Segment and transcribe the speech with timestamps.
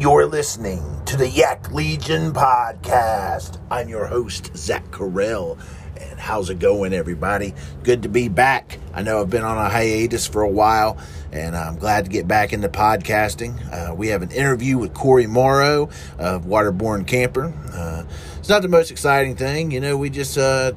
[0.00, 3.60] You're listening to the Yak Legion podcast.
[3.70, 5.56] I'm your host, Zach Carell.
[6.00, 7.54] And how's it going, everybody?
[7.84, 8.80] Good to be back.
[8.92, 10.98] I know I've been on a hiatus for a while,
[11.30, 13.72] and I'm glad to get back into podcasting.
[13.72, 15.88] Uh, we have an interview with Cory Morrow
[16.18, 17.54] of Waterborne Camper.
[17.72, 18.02] Uh,
[18.40, 20.72] it's not the most exciting thing, you know, we just uh,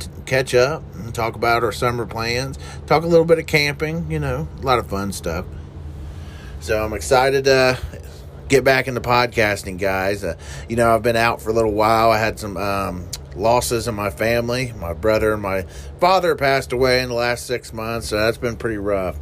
[0.00, 4.10] t- catch up and talk about our summer plans, talk a little bit of camping,
[4.10, 5.46] you know, a lot of fun stuff.
[6.58, 7.78] So I'm excited to
[8.48, 10.24] get back into podcasting, guys.
[10.24, 10.36] Uh,
[10.68, 12.10] you know, I've been out for a little while.
[12.10, 14.72] I had some um, losses in my family.
[14.78, 15.62] My brother and my
[16.00, 19.16] father passed away in the last six months, so that's been pretty rough.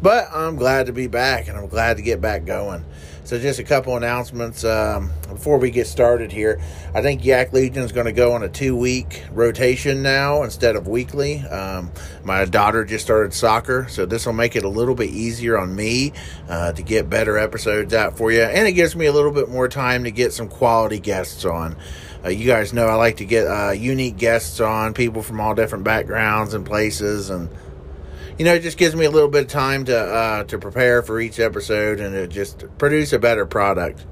[0.00, 2.84] But I'm glad to be back, and I'm glad to get back going.
[3.28, 6.58] So, just a couple announcements um, before we get started here.
[6.94, 10.76] I think Yak Legion is going to go on a two week rotation now instead
[10.76, 11.40] of weekly.
[11.40, 11.90] Um,
[12.24, 15.76] my daughter just started soccer, so this will make it a little bit easier on
[15.76, 16.14] me
[16.48, 18.40] uh, to get better episodes out for you.
[18.40, 21.76] And it gives me a little bit more time to get some quality guests on.
[22.24, 25.54] Uh, you guys know I like to get uh, unique guests on, people from all
[25.54, 27.50] different backgrounds and places, and
[28.38, 31.02] you know, it just gives me a little bit of time to uh, to prepare
[31.02, 34.06] for each episode and to just produce a better product.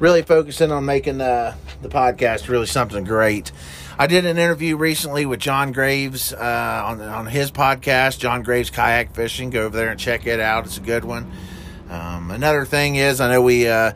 [0.00, 3.52] Really focusing on making the the podcast really something great.
[3.98, 8.70] I did an interview recently with John Graves uh, on on his podcast, John Graves
[8.70, 9.50] Kayak Fishing.
[9.50, 11.30] Go over there and check it out; it's a good one.
[11.88, 13.92] Um, another thing is, I know we uh,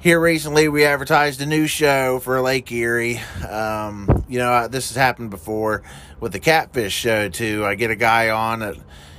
[0.00, 3.18] here recently we advertised a new show for Lake Erie.
[3.48, 5.82] Um, you know, this has happened before
[6.20, 7.64] with the Catfish show too.
[7.64, 8.76] I get a guy on that,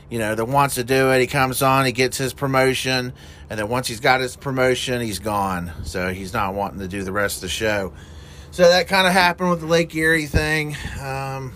[0.09, 1.19] you know, that wants to do it.
[1.19, 3.13] He comes on, he gets his promotion,
[3.49, 5.71] and then once he's got his promotion, he's gone.
[5.83, 7.93] So he's not wanting to do the rest of the show.
[8.51, 10.77] So that kind of happened with the Lake Erie thing.
[11.01, 11.53] Um,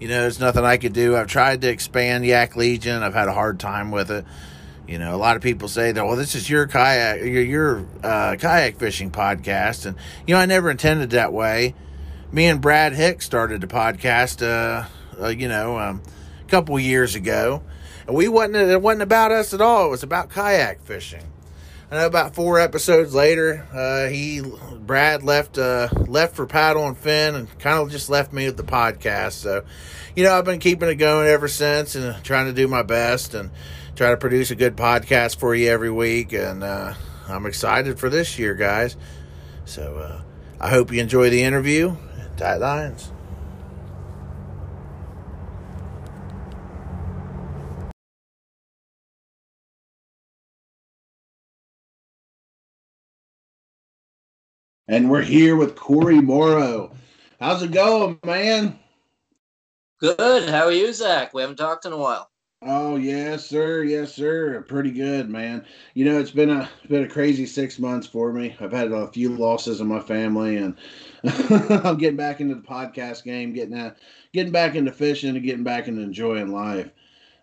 [0.00, 1.16] you know, there's nothing I could do.
[1.16, 3.02] I've tried to expand Yak Legion.
[3.02, 4.24] I've had a hard time with it.
[4.88, 7.86] You know, a lot of people say that, well, this is your kayak, your, your
[8.02, 9.84] uh, kayak fishing podcast.
[9.84, 11.74] And, you know, I never intended that way.
[12.32, 14.86] Me and Brad Hicks started the podcast, uh,
[15.22, 16.02] uh, you know, um,
[16.40, 17.62] a couple years ago.
[18.06, 19.86] And we wasn't, it wasn't about us at all.
[19.86, 21.24] It was about kayak fishing.
[21.90, 24.42] I know about four episodes later, uh, he,
[24.80, 28.58] Brad left, uh, left for paddle and Finn, and kind of just left me with
[28.58, 29.32] the podcast.
[29.32, 29.64] So,
[30.14, 33.34] you know, I've been keeping it going ever since and trying to do my best
[33.34, 33.50] and,
[33.98, 36.94] try to produce a good podcast for you every week, and uh,
[37.28, 38.96] I'm excited for this year, guys.
[39.64, 40.22] So uh,
[40.60, 41.96] I hope you enjoy the interview.
[42.36, 43.10] Tight lines.
[54.90, 56.96] And we're here with Cory Morrow.
[57.38, 58.78] How's it going, man?
[60.00, 60.48] Good.
[60.48, 61.34] How are you, Zach?
[61.34, 62.30] We haven't talked in a while.
[62.62, 63.82] Oh yes, sir.
[63.82, 64.64] Yes, sir.
[64.66, 65.66] Pretty good, man.
[65.92, 68.56] You know, it's been a been a crazy six months for me.
[68.60, 70.74] I've had a few losses in my family, and
[71.84, 73.96] I'm getting back into the podcast game, getting out,
[74.32, 76.90] getting back into fishing, and getting back into enjoying life.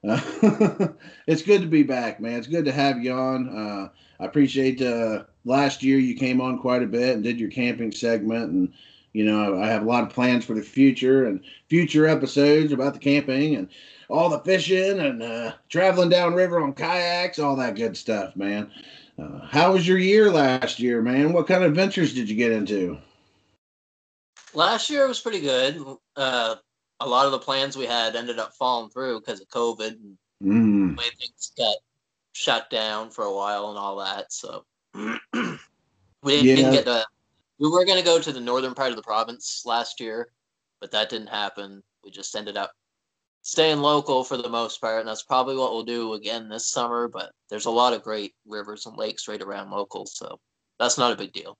[0.04, 0.20] Uh,
[1.28, 2.40] it's good to be back, man.
[2.40, 3.50] It's good to have you on.
[3.50, 3.90] Uh,
[4.20, 7.92] I appreciate uh, last year you came on quite a bit and did your camping
[7.92, 8.74] segment, and
[9.14, 12.94] you know I have a lot of plans for the future and future episodes about
[12.94, 13.70] the camping and
[14.10, 18.72] all the fishing and uh, traveling downriver on kayaks, all that good stuff, man.
[19.18, 21.34] Uh, how was your year last year, man?
[21.34, 22.98] What kind of adventures did you get into?
[24.54, 25.82] Last year was pretty good.
[26.16, 26.56] Uh,
[27.00, 29.92] a lot of the plans we had ended up falling through because of COVID.
[29.92, 30.96] And mm.
[30.96, 31.78] The way things got
[32.36, 34.32] shut down for a while and all that.
[34.32, 35.58] So we didn't,
[36.24, 36.56] Yeah.
[36.56, 37.06] didn't get to.
[37.60, 40.28] We were going to go to the northern part of the province last year,
[40.82, 41.82] but that didn't happen.
[42.04, 42.72] We just ended up
[43.42, 47.08] staying local for the most part, and that's probably what we'll do again this summer.
[47.08, 50.38] But there's a lot of great rivers and lakes right around local, so
[50.78, 51.58] that's not a big deal.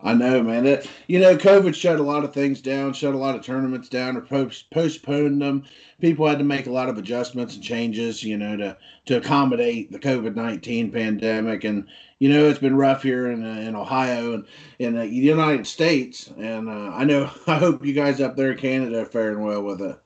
[0.00, 0.82] I know, man.
[1.06, 4.16] You know, COVID shut a lot of things down, shut a lot of tournaments down,
[4.16, 5.64] or post, postponed them.
[6.00, 8.76] People had to make a lot of adjustments and changes, you know, to
[9.06, 11.64] to accommodate the COVID nineteen pandemic.
[11.64, 14.46] And you know, it's been rough here in uh, in Ohio and
[14.78, 16.30] in the United States.
[16.36, 19.62] And uh, I know, I hope you guys up there in Canada are faring well
[19.62, 19.98] with it.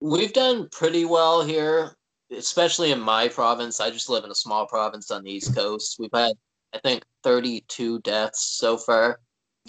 [0.00, 1.96] We've done pretty well here,
[2.30, 3.78] especially in my province.
[3.78, 5.96] I just live in a small province on the East Coast.
[5.98, 6.32] We've had,
[6.72, 9.20] I think, 32 deaths so far,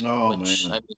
[0.04, 0.98] Oh which man, I mean,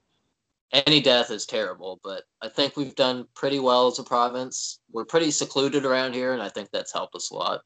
[0.74, 4.80] any death is terrible, but I think we've done pretty well as a province.
[4.92, 7.62] We're pretty secluded around here, and I think that's helped us a lot.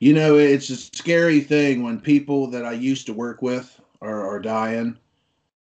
[0.00, 4.26] you know, it's a scary thing when people that I used to work with are,
[4.26, 4.98] are dying,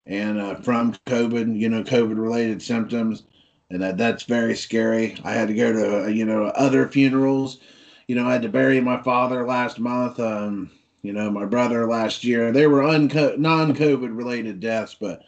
[0.05, 3.23] and uh, from COVID, you know, COVID related symptoms,
[3.69, 5.17] and that that's very scary.
[5.23, 7.59] I had to go to uh, you know other funerals,
[8.07, 10.19] you know, I had to bury my father last month.
[10.19, 10.69] Um,
[11.01, 12.51] you know, my brother last year.
[12.51, 15.23] They were unco- non-COVID related deaths, but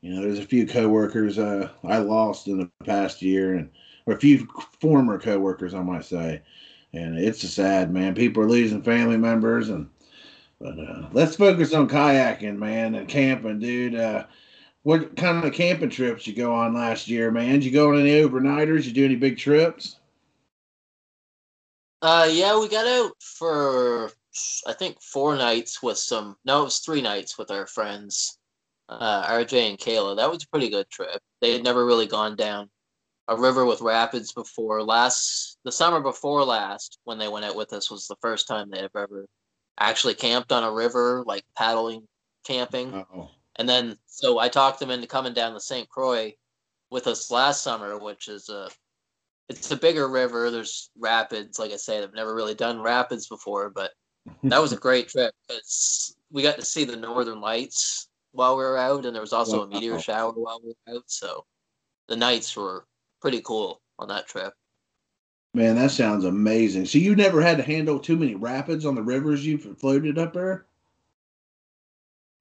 [0.00, 3.70] you know, there's a few coworkers uh, I lost in the past year, and
[4.06, 4.48] or a few
[4.80, 6.42] former coworkers, I might say.
[6.92, 8.14] And it's a sad man.
[8.14, 9.88] People are losing family members, and
[10.60, 13.94] but uh, let's focus on kayaking, man, and camping, dude.
[13.94, 14.24] Uh,
[14.82, 17.52] what kind of camping trips you go on last year, man?
[17.52, 18.84] Did you go on any overnighters?
[18.84, 19.96] You do any big trips?
[22.02, 24.10] Uh, yeah, we got out for
[24.66, 26.36] I think four nights with some.
[26.44, 28.38] No, it was three nights with our friends,
[28.88, 30.16] uh, RJ and Kayla.
[30.16, 31.20] That was a pretty good trip.
[31.40, 32.70] They had never really gone down
[33.28, 34.82] a river with rapids before.
[34.82, 38.70] Last the summer before last, when they went out with us, was the first time
[38.70, 39.26] they have ever
[39.78, 42.06] actually camped on a river, like paddling
[42.44, 42.92] camping.
[42.94, 43.30] Uh-oh.
[43.56, 45.88] And then so I talked them into coming down the St.
[45.88, 46.32] Croix
[46.90, 48.68] with us last summer, which is a
[49.48, 50.50] it's a bigger river.
[50.50, 53.90] There's rapids, like I say, they've never really done rapids before, but
[54.44, 58.62] that was a great trip because we got to see the northern lights while we
[58.62, 61.04] were out, and there was also a meteor shower while we were out.
[61.06, 61.44] So
[62.08, 62.86] the nights were
[63.20, 64.54] pretty cool on that trip.
[65.52, 66.86] Man, that sounds amazing.
[66.86, 70.32] So you never had to handle too many rapids on the rivers you've floated up
[70.32, 70.66] there?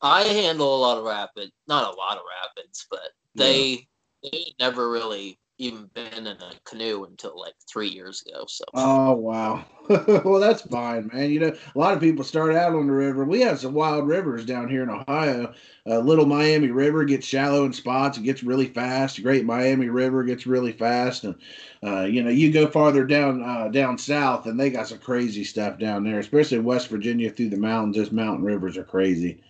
[0.02, 3.88] I handle a lot of rapids, not a lot of rapids, but they
[4.22, 4.30] yeah.
[4.32, 8.46] they never really even been in a canoe until like three years ago.
[8.48, 8.64] So.
[8.74, 9.66] Oh wow.
[9.90, 11.30] well, that's fine, man.
[11.30, 13.26] You know, a lot of people start out on the river.
[13.26, 15.54] We have some wild rivers down here in Ohio.
[15.86, 18.18] Uh, Little Miami River gets shallow in spots.
[18.18, 19.22] It gets really fast.
[19.22, 21.36] Great Miami River gets really fast, and
[21.84, 25.44] uh, you know, you go farther down uh, down south, and they got some crazy
[25.44, 27.98] stuff down there, especially in West Virginia through the mountains.
[27.98, 29.42] Those mountain rivers are crazy.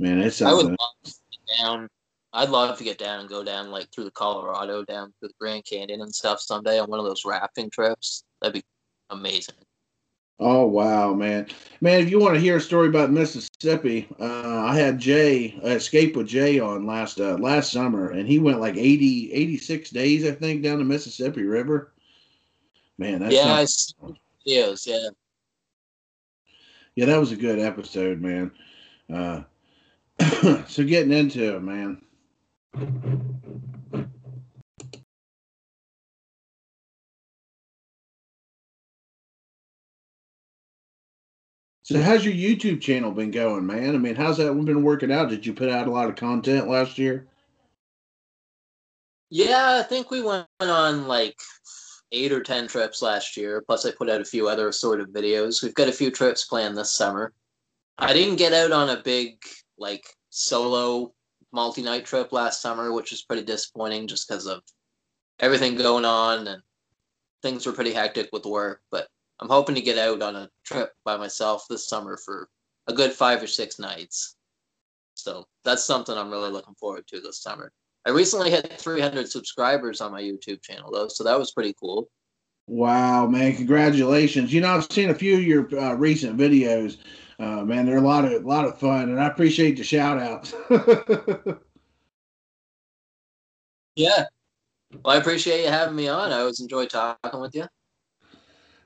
[0.00, 1.14] Man, it's I would love to
[1.58, 1.88] down
[2.32, 5.34] I'd love to get down and go down like through the Colorado, down through the
[5.40, 8.24] Grand Canyon and stuff someday on one of those rafting trips.
[8.40, 8.64] That'd be
[9.10, 9.56] amazing.
[10.42, 11.48] Oh wow, man,
[11.82, 12.00] man!
[12.00, 16.16] If you want to hear a story about Mississippi, uh, I had Jay I escaped
[16.16, 20.30] with Jay on last uh, last summer, and he went like 80, 86 days, I
[20.30, 21.92] think, down the Mississippi River.
[22.96, 23.58] Man, that's yeah, not...
[23.58, 23.94] I see
[24.46, 25.10] videos, yeah,
[26.94, 28.50] yeah, that was a good episode, man.
[29.12, 29.42] Uh,
[30.68, 32.00] so getting into it, man.
[41.90, 43.96] So how's your YouTube channel been going, man?
[43.96, 45.28] I mean, how's that been working out?
[45.28, 47.26] Did you put out a lot of content last year?
[49.28, 51.36] Yeah, I think we went on like
[52.12, 53.64] eight or ten trips last year.
[53.66, 55.64] Plus, I put out a few other assorted of videos.
[55.64, 57.32] We've got a few trips planned this summer.
[57.98, 59.42] I didn't get out on a big
[59.76, 61.12] like solo
[61.52, 64.62] multi-night trip last summer, which was pretty disappointing just because of
[65.40, 66.62] everything going on and
[67.42, 68.80] things were pretty hectic with work.
[68.90, 69.08] But
[69.40, 72.48] I'm hoping to get out on a trip by myself this summer for
[72.86, 74.36] a good five or six nights.
[75.14, 77.72] So that's something I'm really looking forward to this summer.
[78.06, 82.08] I recently hit 300 subscribers on my YouTube channel though, so that was pretty cool.
[82.66, 83.56] Wow, man!
[83.56, 84.52] Congratulations.
[84.52, 86.98] You know, I've seen a few of your uh, recent videos,
[87.40, 90.18] uh, man, they're a lot of a lot of fun, and I appreciate the shout
[90.18, 90.54] outs.
[93.96, 94.26] yeah,
[95.02, 96.32] well, I appreciate you having me on.
[96.32, 97.64] I always enjoy talking with you.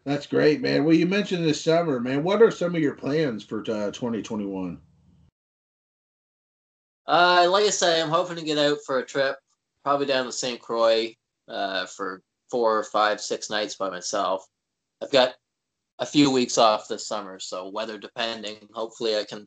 [0.04, 0.84] That's great, man.
[0.84, 2.22] Well, you mentioned this summer, man.
[2.22, 4.78] What are some of your plans for uh, 2021?
[7.06, 9.37] Uh, like I say, I'm hoping to get out for a trip,
[9.82, 10.61] probably down to St.
[10.61, 11.14] Croix
[11.49, 14.46] uh, for four, five, six nights by myself.
[15.02, 15.34] I've got
[15.98, 19.46] a few weeks off this summer, so weather depending, hopefully I can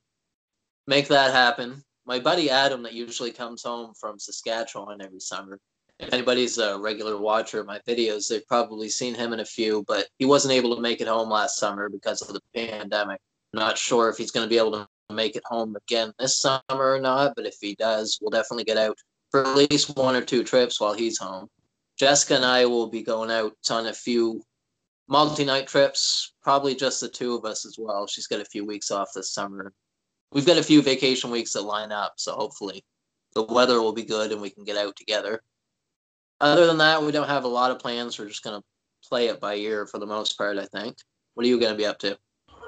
[0.88, 1.84] make that happen.
[2.06, 5.60] My buddy Adam, that usually comes home from Saskatchewan every summer.
[6.00, 9.84] If anybody's a regular watcher of my videos, they've probably seen him in a few,
[9.88, 13.20] but he wasn't able to make it home last summer because of the pandemic.
[13.52, 16.62] not sure if he's going to be able to make it home again this summer
[16.70, 18.98] or not, but if he does, we'll definitely get out
[19.32, 21.48] for at least one or two trips while he's home.
[21.98, 24.44] Jessica and I will be going out on a few
[25.08, 28.08] multi-night trips, probably just the two of us as well.
[28.08, 29.74] She's got a few weeks off this summer.
[30.32, 32.84] We've got a few vacation weeks that line up, so hopefully
[33.34, 35.42] the weather will be good and we can get out together.
[36.42, 38.20] Other than that, we don't have a lot of plans.
[38.20, 38.64] We're just gonna
[39.08, 40.98] play it by ear for the most part, I think.
[41.34, 42.18] What are you gonna be up to?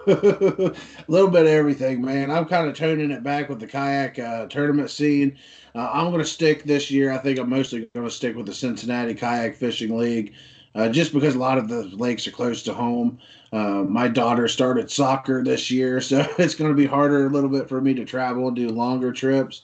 [0.07, 0.73] a
[1.07, 2.31] little bit of everything, man.
[2.31, 5.37] I'm kind of toning it back with the kayak uh, tournament scene.
[5.75, 7.11] Uh, I'm going to stick this year.
[7.11, 10.33] I think I'm mostly going to stick with the Cincinnati Kayak Fishing League
[10.75, 13.19] uh, just because a lot of the lakes are close to home.
[13.51, 17.49] Uh, my daughter started soccer this year, so it's going to be harder a little
[17.49, 19.63] bit for me to travel and do longer trips.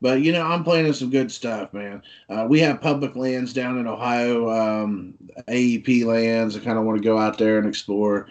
[0.00, 2.02] But you know, I'm planning some good stuff, man.
[2.28, 5.14] Uh, we have public lands down in Ohio, um,
[5.48, 6.56] AEP lands.
[6.56, 8.28] I kind of want to go out there and explore.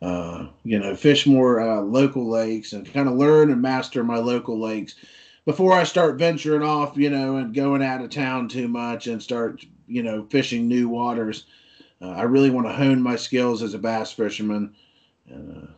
[0.00, 4.16] Uh, you know, fish more uh, local lakes and kind of learn and master my
[4.16, 4.94] local lakes
[5.48, 9.22] before I start venturing off, you know, and going out of town too much and
[9.22, 11.46] start, you know, fishing new waters.
[12.00, 14.74] Uh, I really want to hone my skills as a bass fisherman
[15.28, 15.68] and,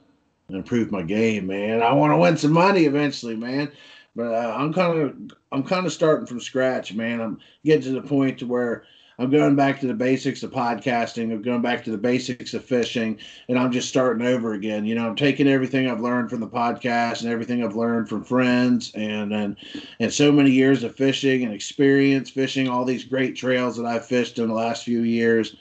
[0.50, 1.82] uh, improve my game, man.
[1.82, 3.70] I want to win some money eventually, man.
[4.16, 7.20] But uh, I'm kind of I'm kind of starting from scratch, man.
[7.20, 8.84] I'm getting to the point to where
[9.20, 11.30] I'm going back to the basics of podcasting.
[11.30, 13.18] I'm going back to the basics of fishing,
[13.50, 14.86] and I'm just starting over again.
[14.86, 18.24] You know, I'm taking everything I've learned from the podcast and everything I've learned from
[18.24, 19.56] friends, and and
[20.00, 24.06] and so many years of fishing and experience fishing all these great trails that I've
[24.06, 25.54] fished in the last few years,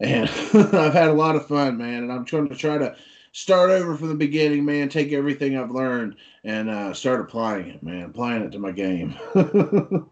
[0.00, 2.04] and I've had a lot of fun, man.
[2.04, 2.96] And I'm trying to try to
[3.32, 4.88] start over from the beginning, man.
[4.88, 8.04] Take everything I've learned and uh, start applying it, man.
[8.04, 9.14] Applying it to my game.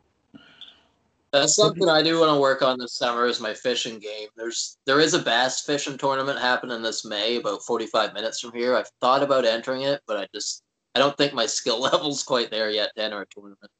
[1.32, 4.28] That's something I do want to work on this summer is my fishing game.
[4.36, 8.74] There's there is a bass fishing tournament happening this May, about 45 minutes from here.
[8.74, 10.64] I've thought about entering it, but I just
[10.96, 13.70] I don't think my skill level's quite there yet to enter a tournament.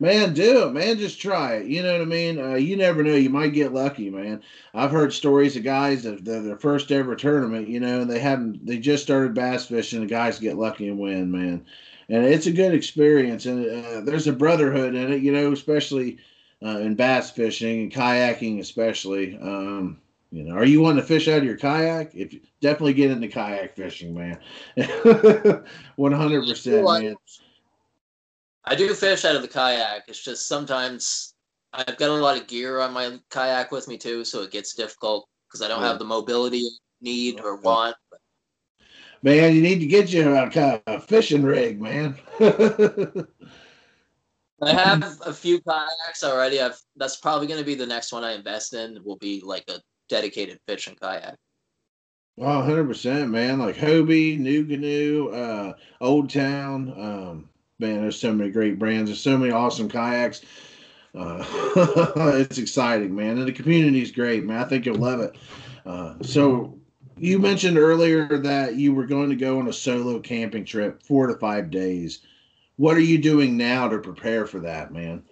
[0.00, 0.98] Man, do it, man.
[0.98, 1.66] Just try it.
[1.66, 2.38] You know what I mean?
[2.38, 3.14] Uh, you never know.
[3.14, 4.42] You might get lucky, man.
[4.72, 8.64] I've heard stories of guys that their first ever tournament, you know, and they haven't,
[8.64, 10.00] they just started bass fishing.
[10.00, 11.64] The guys get lucky and win, man.
[12.08, 13.46] And it's a good experience.
[13.46, 16.18] And uh, there's a brotherhood in it, you know, especially
[16.64, 19.38] uh, in bass fishing and kayaking, especially.
[19.38, 20.00] Um,
[20.30, 22.14] you know, are you wanting to fish out of your kayak?
[22.14, 24.38] If definitely get into kayak fishing, man.
[25.96, 27.16] One hundred percent, man.
[28.64, 30.04] I do fish out of the kayak.
[30.08, 31.34] It's just sometimes
[31.72, 34.74] I've got a lot of gear on my kayak with me too, so it gets
[34.74, 35.88] difficult because I don't yeah.
[35.88, 36.68] have the mobility
[37.00, 37.96] need or want.
[39.22, 42.16] Man, you need to get you a, a fishing rig, man.
[44.60, 46.60] I have a few kayaks already.
[46.60, 48.98] I've that's probably going to be the next one I invest in.
[49.04, 51.36] Will be like a dedicated fishing kayak.
[52.40, 53.58] Oh, 100%, man.
[53.58, 56.92] Like Hobie, NuCanoe, uh, Old Town.
[56.96, 57.48] Um,
[57.80, 59.10] man, there's so many great brands.
[59.10, 60.42] There's so many awesome kayaks.
[61.16, 61.44] Uh,
[62.38, 63.38] it's exciting, man.
[63.38, 64.58] And the community is great, man.
[64.58, 65.36] I think you'll love it.
[65.84, 66.78] Uh, so,
[67.16, 71.26] you mentioned earlier that you were going to go on a solo camping trip, four
[71.26, 72.20] to five days.
[72.78, 75.24] What are you doing now to prepare for that, man?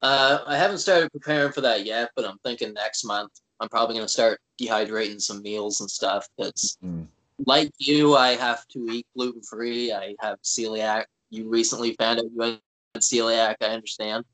[0.00, 3.96] Uh, I haven't started preparing for that yet, but I'm thinking next month I'm probably
[3.96, 7.08] going to start dehydrating some meals and stuff because, mm.
[7.46, 9.92] like you, I have to eat gluten free.
[9.92, 11.06] I have celiac.
[11.30, 12.60] You recently found out you had
[13.00, 13.56] celiac.
[13.60, 14.24] I understand.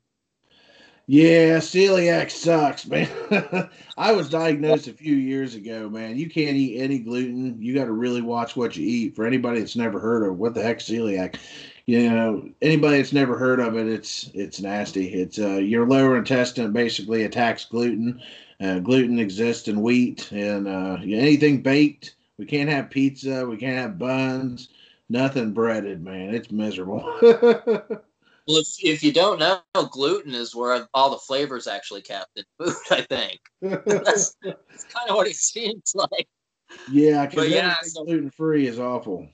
[1.07, 3.09] Yeah, celiac sucks, man.
[3.97, 6.17] I was diagnosed a few years ago, man.
[6.17, 7.61] You can't eat any gluten.
[7.61, 9.15] You got to really watch what you eat.
[9.15, 11.35] For anybody that's never heard of what the heck celiac,
[11.85, 15.07] you know, anybody that's never heard of it, it's it's nasty.
[15.13, 18.21] It's uh, your lower intestine basically attacks gluten.
[18.61, 22.15] Uh, gluten exists in wheat and uh, anything baked.
[22.37, 23.45] We can't have pizza.
[23.45, 24.69] We can't have buns.
[25.09, 26.33] Nothing breaded, man.
[26.33, 27.03] It's miserable.
[28.47, 32.43] Well, if, if you don't know, gluten is where all the flavors actually kept in
[32.59, 32.75] food.
[32.91, 36.27] I think that's, that's kind of what it seems like.
[36.89, 39.27] Yeah, because yeah, so, gluten free is awful.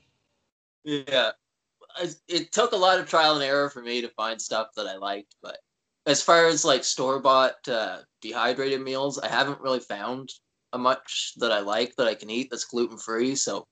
[0.83, 1.31] Yeah,
[2.27, 4.97] it took a lot of trial and error for me to find stuff that I
[4.97, 5.57] liked, but
[6.05, 10.29] as far as like store bought uh, dehydrated meals, I haven't really found
[10.73, 13.35] a much that I like that I can eat that's gluten free.
[13.35, 13.65] So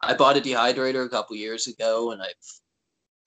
[0.00, 2.32] I bought a dehydrator a couple years ago, and I've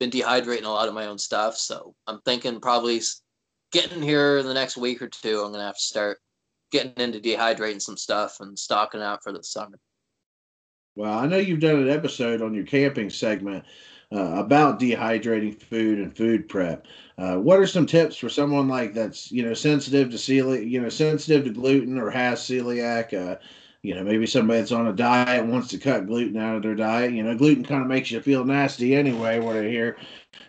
[0.10, 1.58] been dehydrating a lot of my own stuff.
[1.58, 3.02] So I'm thinking probably
[3.72, 6.20] getting here in the next week or two, I'm gonna have to start
[6.72, 9.78] getting into dehydrating some stuff and stocking out for the summer.
[10.96, 13.66] Well, I know you've done an episode on your camping segment
[14.14, 16.88] uh, about dehydrating food and food prep.
[17.18, 20.82] Uh, what are some tips for someone like that's you know sensitive to celiac, you
[20.82, 23.14] know sensitive to gluten or has celiac?
[23.14, 23.38] Uh,
[23.86, 26.76] you know, maybe somebody that's on a diet wants to cut gluten out of their
[26.76, 27.14] diet.
[27.14, 29.98] You know, gluten kind of makes you feel nasty anyway, what I hear.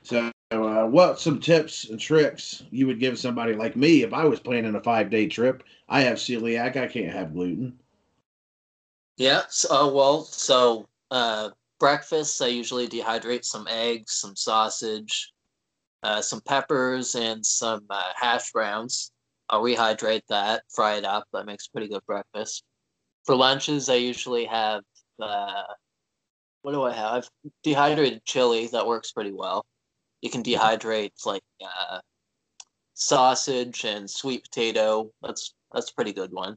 [0.03, 4.25] So, uh, what some tips and tricks you would give somebody like me if I
[4.25, 5.65] was planning a five day trip?
[5.89, 7.79] I have celiac, I can't have gluten.
[9.19, 9.43] Yeah.
[9.51, 15.33] So, uh, well, so uh, breakfast, I usually dehydrate some eggs, some sausage,
[16.03, 19.13] uh, some peppers, and some uh, hash browns.
[19.51, 21.25] I'll rehydrate that, fry it up.
[21.33, 22.65] That makes pretty good breakfast
[23.27, 24.83] for lunches, I usually have
[25.21, 25.63] uh,
[26.63, 27.13] what do I have?
[27.13, 27.31] I've
[27.63, 29.65] dehydrated chili that works pretty well.
[30.23, 32.01] You can dehydrate like uh,
[32.95, 35.11] sausage and sweet potato.
[35.23, 36.57] That's that's a pretty good one.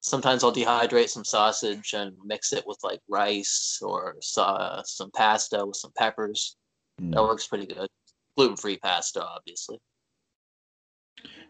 [0.00, 5.64] Sometimes I'll dehydrate some sausage and mix it with like rice or uh, some pasta
[5.64, 6.56] with some peppers.
[7.00, 7.14] Mm.
[7.14, 7.88] That works pretty good.
[8.36, 9.78] Gluten free pasta, obviously.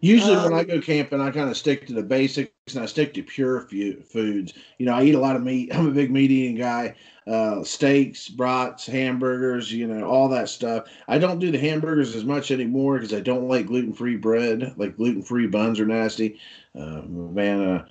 [0.04, 2.84] Usually, um, when I go camping, I kind of stick to the basics and I
[2.84, 4.52] stick to pure foods.
[4.76, 5.70] You know, I eat a lot of meat.
[5.74, 6.94] I'm a big meat eating guy.
[7.26, 10.84] Uh, steaks, brats, hamburgers, you know, all that stuff.
[11.08, 14.74] I don't do the hamburgers as much anymore because I don't like gluten free bread.
[14.76, 16.38] Like gluten free buns are nasty.
[16.78, 17.86] Uh, man, uh,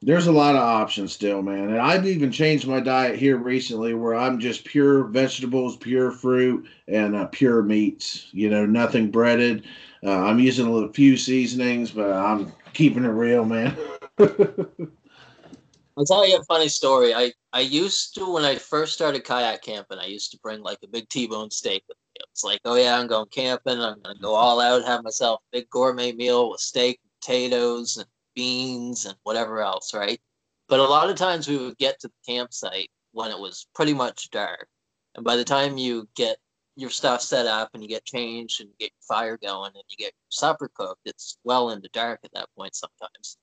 [0.00, 1.70] there's a lot of options still, man.
[1.70, 6.68] And I've even changed my diet here recently where I'm just pure vegetables, pure fruit,
[6.86, 8.28] and uh, pure meats.
[8.30, 9.64] You know, nothing breaded.
[10.04, 13.76] Uh, I'm using a few seasonings, but I'm keeping it real, man.
[14.18, 17.12] I'll tell you a funny story.
[17.12, 20.78] I, I used to, when I first started kayak camping, I used to bring like
[20.84, 22.24] a big T-bone steak with me.
[22.30, 23.80] It's like, oh yeah, I'm going camping.
[23.80, 27.96] I'm going to go all out, have myself a big gourmet meal with steak, potatoes,
[27.96, 30.20] and beans, and whatever else, right?
[30.68, 33.94] But a lot of times we would get to the campsite when it was pretty
[33.94, 34.68] much dark.
[35.16, 36.36] And by the time you get
[36.78, 39.84] your stuff set up and you get changed and you get your fire going and
[39.88, 43.36] you get your supper cooked, it's well into dark at that point sometimes.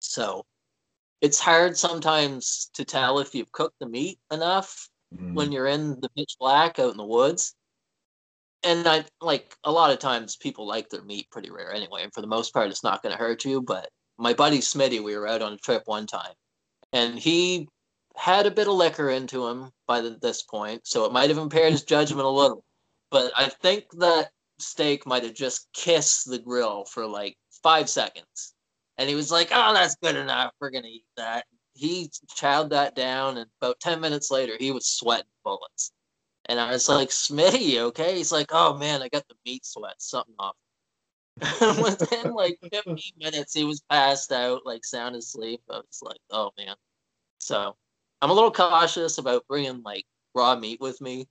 [0.00, 0.44] So
[1.20, 5.34] it's hard sometimes to tell if you've cooked the meat enough mm.
[5.34, 7.54] when you're in the pitch black out in the woods.
[8.62, 12.12] And I like a lot of times people like their meat pretty rare anyway, and
[12.12, 13.62] for the most part it's not gonna hurt you.
[13.62, 16.34] But my buddy Smitty, we were out on a trip one time
[16.92, 17.68] and he
[18.18, 21.38] had a bit of liquor into him by the, this point, so it might have
[21.38, 22.64] impaired his judgment a little.
[23.10, 28.54] But I think that steak might have just kissed the grill for like five seconds.
[28.98, 30.52] And he was like, oh, that's good enough.
[30.60, 31.46] We're going to eat that.
[31.74, 35.92] He chowed that down, and about 10 minutes later, he was sweating bullets.
[36.46, 38.16] And I was like, Smitty, okay?
[38.16, 40.56] He's like, oh man, I got the meat sweat, something off.
[41.60, 45.60] Within like 15 minutes, he was passed out, like sound asleep.
[45.70, 46.74] I was like, oh man.
[47.38, 47.76] So
[48.20, 51.26] I'm a little cautious about bringing like raw meat with me.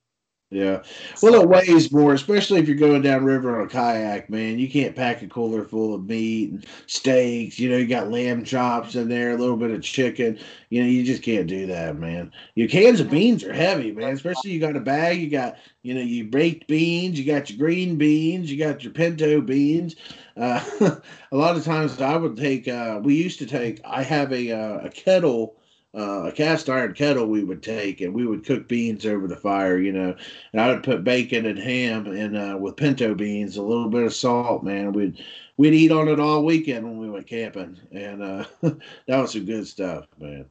[0.50, 0.82] Yeah.
[1.22, 4.58] Well, it weighs more, especially if you're going down river on a kayak, man.
[4.58, 7.58] You can't pack a cooler full of meat and steaks.
[7.58, 10.38] You know, you got lamb chops in there, a little bit of chicken.
[10.70, 12.32] You know, you just can't do that, man.
[12.54, 14.14] Your cans of beans are heavy, man.
[14.14, 17.58] Especially you got a bag, you got, you know, you baked beans, you got your
[17.58, 19.96] green beans, you got your pinto beans.
[20.34, 20.64] Uh,
[21.30, 24.52] a lot of times I would take, uh, we used to take, I have a,
[24.52, 25.57] uh, a kettle
[25.96, 29.36] uh, a cast iron kettle we would take and we would cook beans over the
[29.36, 30.14] fire, you know.
[30.52, 34.04] And I would put bacon and ham and uh, with pinto beans, a little bit
[34.04, 34.92] of salt, man.
[34.92, 35.22] We'd
[35.56, 39.46] we'd eat on it all weekend when we went camping, and uh, that was some
[39.46, 40.46] good stuff, man.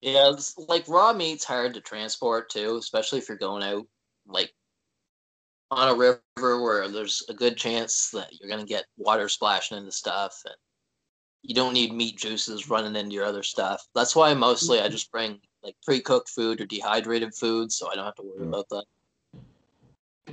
[0.00, 3.86] Yeah, it's like raw meat's hard to transport too, especially if you're going out
[4.26, 4.52] like
[5.70, 6.20] on a river
[6.62, 10.54] where there's a good chance that you're gonna get water splashing into stuff and
[11.46, 13.86] you don't need meat juices running into your other stuff.
[13.94, 18.04] That's why mostly I just bring like pre-cooked food or dehydrated food, so I don't
[18.04, 18.84] have to worry about that.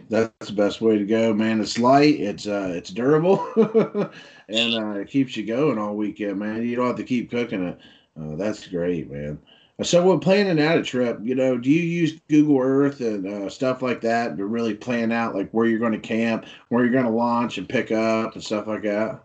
[0.10, 1.62] That's the best way to go, man.
[1.62, 3.48] It's light, it's uh, it's durable,
[4.50, 6.66] and uh, it keeps you going all weekend, man.
[6.66, 7.80] You don't have to keep cooking it.
[8.20, 9.40] Uh, that's great, man.
[9.82, 13.50] So, when planning out a trip, you know, do you use Google Earth and uh,
[13.50, 16.94] stuff like that to really plan out like where you're going to camp, where you're
[16.94, 19.24] going to launch and pick up and stuff like that?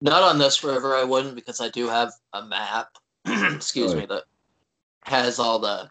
[0.00, 2.88] Not on this river, I wouldn't because I do have a map.
[3.26, 4.24] excuse me, that
[5.04, 5.90] has all the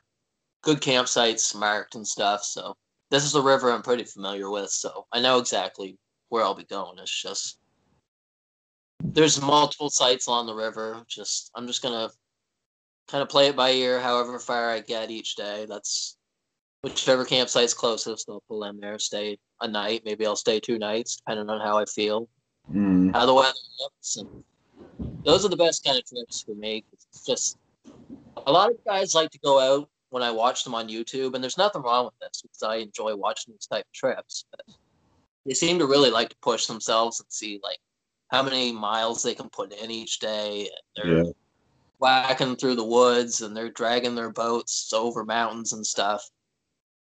[0.61, 2.43] good campsites marked and stuff.
[2.43, 2.75] So
[3.09, 5.97] this is a river I'm pretty familiar with, so I know exactly
[6.29, 6.99] where I'll be going.
[6.99, 7.59] It's just
[9.03, 11.03] there's multiple sites along the river.
[11.07, 12.09] Just I'm just gonna
[13.07, 15.65] kind of play it by ear, however far I get each day.
[15.67, 16.17] That's
[16.81, 18.29] whichever campsite's closest.
[18.29, 20.03] I'll pull in there, stay a night.
[20.05, 22.27] Maybe I'll stay two nights, depending on how I feel
[22.73, 23.13] mm.
[23.13, 23.53] how the weather.
[24.17, 24.43] And
[25.23, 26.83] those are the best kind of trips for me.
[26.93, 27.57] It's just
[28.45, 31.43] a lot of guys like to go out when I watch them on YouTube, and
[31.43, 34.45] there's nothing wrong with this because I enjoy watching these type of trips.
[34.51, 34.61] But
[35.45, 37.79] they seem to really like to push themselves and see like
[38.29, 40.69] how many miles they can put in each day.
[40.69, 41.31] And they're yeah.
[41.99, 46.27] whacking through the woods and they're dragging their boats over mountains and stuff.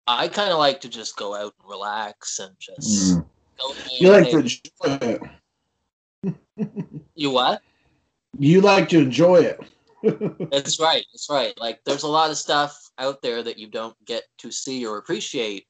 [0.07, 3.17] I kind of like to just go out and relax and just.
[3.17, 3.25] Mm.
[3.99, 5.29] You like to
[7.15, 7.61] you what?
[8.37, 9.59] You like to enjoy it.
[10.51, 11.05] that's right.
[11.11, 11.57] That's right.
[11.59, 14.97] Like there's a lot of stuff out there that you don't get to see or
[14.97, 15.65] appreciate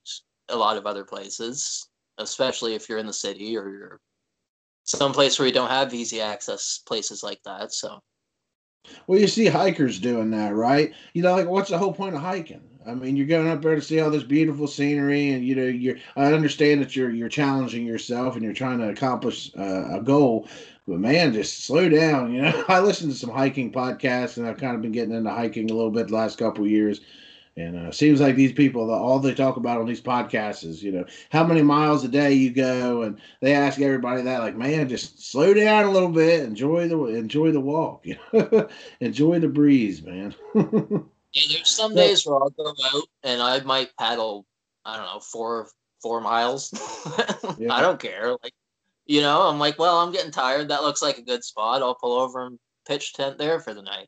[0.50, 4.00] a lot of other places, especially if you're in the city or you're
[4.84, 7.72] someplace where you don't have easy access places like that.
[7.74, 8.00] So
[9.08, 10.94] well, you see hikers doing that, right?
[11.14, 12.69] You know, like what's the whole point of hiking?
[12.86, 15.66] I mean, you're going up there to see all this beautiful scenery, and you know,
[15.66, 15.98] you're.
[16.16, 20.48] I understand that you're you're challenging yourself and you're trying to accomplish uh, a goal,
[20.88, 22.34] but man, just slow down.
[22.34, 25.30] You know, I listen to some hiking podcasts, and I've kind of been getting into
[25.30, 27.02] hiking a little bit the last couple years,
[27.58, 30.92] And uh, seems like these people, all they talk about on these podcasts is, you
[30.94, 34.90] know, how many miles a day you go, and they ask everybody that, like, man,
[34.90, 38.06] just slow down a little bit, enjoy the enjoy the walk,
[39.02, 40.36] enjoy the breeze, man.
[41.34, 44.46] yeah, there's some days where I'll go out and I might paddle,
[44.86, 45.70] I don't know, four
[46.02, 46.72] four miles.
[47.58, 47.74] yeah.
[47.74, 48.54] I don't care, like,
[49.06, 50.70] you know, I'm like, well, I'm getting tired.
[50.70, 51.82] That looks like a good spot.
[51.82, 54.08] I'll pull over and pitch tent there for the night.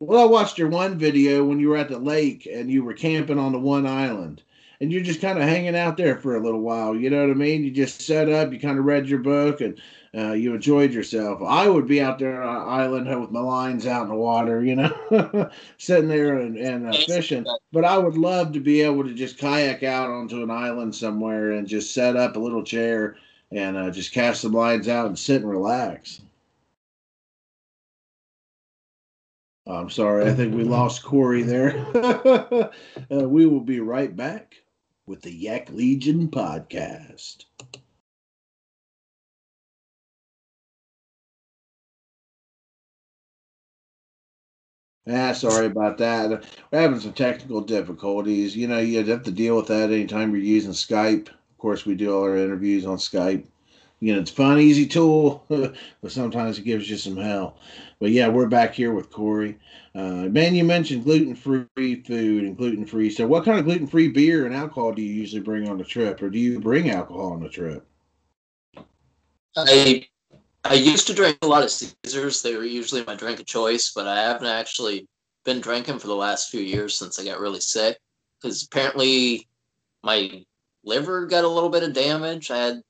[0.00, 2.94] Well, I watched your one video when you were at the lake and you were
[2.94, 4.42] camping on the one island.
[4.80, 6.96] And you're just kind of hanging out there for a little while.
[6.96, 7.62] You know what I mean?
[7.62, 9.78] You just set up, you kind of read your book, and
[10.16, 11.40] uh, you enjoyed yourself.
[11.46, 14.64] I would be out there on an island with my lines out in the water,
[14.64, 17.46] you know, sitting there and, and uh, fishing.
[17.72, 21.52] But I would love to be able to just kayak out onto an island somewhere
[21.52, 23.16] and just set up a little chair
[23.52, 26.20] and uh, just cast some lines out and sit and relax.
[29.66, 31.86] I'm sorry, I think we lost Cory there.
[31.94, 34.56] uh, we will be right back
[35.06, 37.44] with the Yak Legion podcast.
[45.08, 46.44] Ah, sorry about that.
[46.70, 48.56] We're having some technical difficulties.
[48.56, 51.28] You know, you have to deal with that anytime you're using Skype.
[51.28, 53.46] Of course, we do all our interviews on Skype
[54.00, 55.76] you know, it's a fun, easy tool, but
[56.10, 57.58] sometimes it gives you some hell.
[58.00, 59.58] But yeah, we're back here with Cory.
[59.94, 61.66] Uh, man, you mentioned gluten free
[62.02, 63.10] food and gluten free.
[63.10, 65.84] So, what kind of gluten free beer and alcohol do you usually bring on the
[65.84, 67.86] trip, or do you bring alcohol on the trip?
[69.56, 70.08] I
[70.64, 72.42] I used to drink a lot of Caesars.
[72.42, 75.08] They were usually my drink of choice, but I haven't actually
[75.44, 77.98] been drinking for the last few years since I got really sick.
[78.40, 79.48] Because apparently
[80.02, 80.44] my
[80.84, 82.50] liver got a little bit of damage.
[82.50, 82.82] I had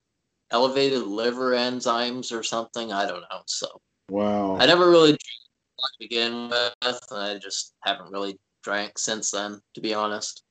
[0.50, 2.92] elevated liver enzymes or something.
[2.92, 3.42] I don't know.
[3.46, 3.68] So
[4.08, 6.48] wow, I never really drank to begin
[6.82, 7.00] with.
[7.12, 10.42] I just haven't really drank since then, to be honest.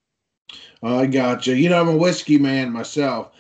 [0.82, 1.54] I got you.
[1.54, 3.32] You know, I'm a whiskey man myself.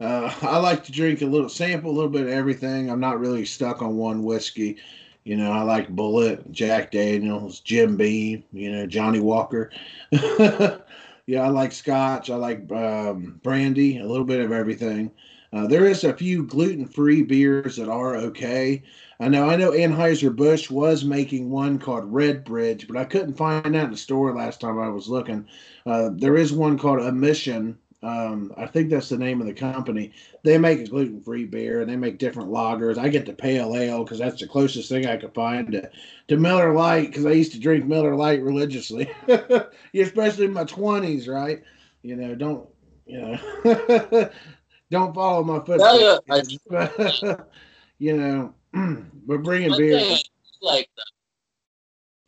[0.00, 2.90] Uh, I like to drink a little, sample a little bit of everything.
[2.90, 4.76] I'm not really stuck on one whiskey.
[5.24, 9.70] You know, I like Bulleit, Jack Daniels, Jim Beam, you know, Johnnie Walker.
[10.12, 12.28] yeah, I like Scotch.
[12.28, 15.10] I like um, brandy, a little bit of everything.
[15.54, 18.82] Uh, there is a few gluten-free beers that are okay.
[19.20, 23.84] I know I know Anheuser-Busch was making one called Redbridge, but I couldn't find that
[23.84, 25.46] in the store last time I was looking.
[25.86, 27.78] Uh, there is one called Omission.
[28.04, 30.12] Um, I think that's the name of the company.
[30.42, 32.98] They make a gluten-free beer and they make different lagers.
[32.98, 35.90] I get the pale ale because that's the closest thing I could find to,
[36.28, 39.10] to Miller Lite because I used to drink Miller Lite religiously,
[39.94, 41.62] especially in my twenties, right?
[42.02, 42.68] You know, don't
[43.06, 44.30] you know
[44.90, 46.58] don't follow my footsteps.
[46.70, 47.36] Yeah,
[47.98, 48.54] you know,
[49.26, 50.18] we're bringing beer.
[50.60, 50.90] Like,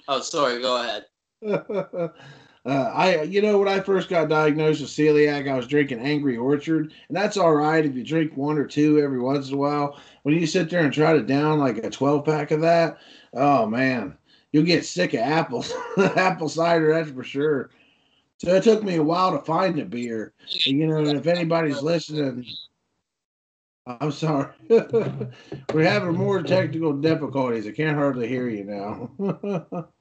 [0.09, 0.63] oh, sorry.
[0.63, 1.05] Go ahead.
[2.67, 6.37] Uh, I, you know, when I first got diagnosed with celiac, I was drinking Angry
[6.37, 9.59] Orchard, and that's all right if you drink one or two every once in a
[9.59, 10.01] while.
[10.25, 12.99] When you sit there and try to down like a twelve pack of that,
[13.35, 14.19] oh man,
[14.51, 15.73] you'll get sick of apples,
[16.17, 17.71] apple cider, that's for sure.
[18.39, 20.33] So it took me a while to find a beer.
[20.49, 22.45] You know, if anybody's listening,
[23.87, 24.53] I'm sorry.
[24.69, 27.69] We're having more technical difficulties.
[27.69, 29.89] I can't hardly hear you now.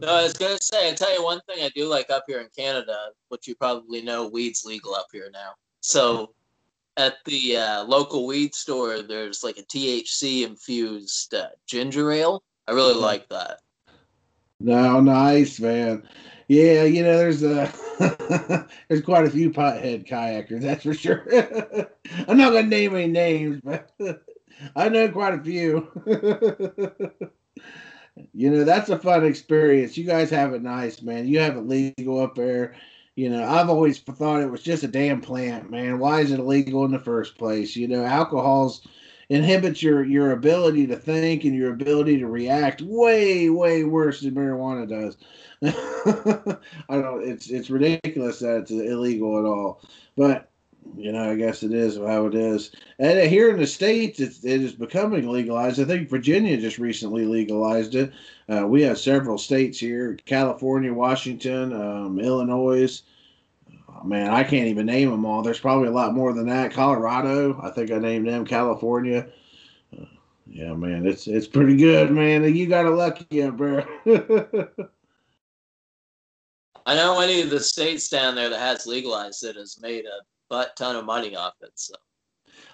[0.00, 2.40] no, I was gonna say, I tell you one thing I do like up here
[2.40, 5.52] in Canada, which you probably know, weed's legal up here now.
[5.80, 6.34] So
[6.96, 12.42] at the uh, local weed store, there's like a THC infused uh, ginger ale.
[12.68, 13.60] I really like that.
[14.60, 16.08] No, nice man.
[16.48, 17.72] Yeah, you know, there's a
[18.88, 21.24] there's quite a few pothead kayakers, that's for sure.
[22.28, 23.90] I'm not gonna name any names, but
[24.76, 25.88] I know quite a few.
[28.32, 29.96] You know, that's a fun experience.
[29.96, 31.26] You guys have it nice, man.
[31.26, 32.74] You have it legal up there.
[33.14, 35.98] You know, I've always thought it was just a damn plant, man.
[35.98, 37.76] Why is it illegal in the first place?
[37.76, 38.86] You know, alcohol's
[39.28, 44.34] inhibits your your ability to think and your ability to react way way worse than
[44.34, 45.16] marijuana does.
[46.88, 47.26] I don't.
[47.26, 49.82] It's it's ridiculous that it's illegal at all,
[50.16, 50.51] but
[50.96, 52.70] you know, I guess it is how it is.
[52.98, 55.80] And here in the states, it's, it is becoming legalized.
[55.80, 58.12] I think Virginia just recently legalized it.
[58.48, 63.02] Uh, we have several states here: California, Washington, um, Illinois.
[63.88, 65.42] Oh, man, I can't even name them all.
[65.42, 66.72] There's probably a lot more than that.
[66.72, 68.44] Colorado, I think I named them.
[68.44, 69.28] California.
[69.98, 70.04] Uh,
[70.46, 72.54] yeah, man, it's it's pretty good, man.
[72.54, 73.86] You got a lucky there.
[76.84, 80.18] I know any of the states down there that has legalized it has made a
[80.52, 81.72] butt ton of money off it.
[81.74, 81.94] So